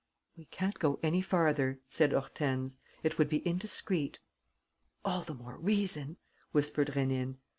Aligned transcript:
"We 0.35 0.45
can't 0.45 0.79
go 0.79 0.99
any 1.03 1.21
farther," 1.21 1.79
said 1.87 2.11
Hortense. 2.11 2.75
"It 3.03 3.19
would 3.19 3.29
be 3.29 3.47
indiscreet." 3.47 4.17
"All 5.05 5.21
the 5.21 5.35
more 5.35 5.57
reason," 5.59 6.17
whispered 6.51 6.87
Rénine. 6.95 7.35